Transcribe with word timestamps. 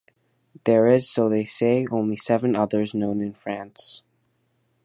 There 0.63 0.87
is, 0.87 1.07
so 1.11 1.29
they 1.29 1.45
say, 1.45 1.85
only 1.91 2.15
seven 2.17 2.55
others 2.55 2.95
known 2.95 3.21
in 3.21 3.35
France. 3.35 4.01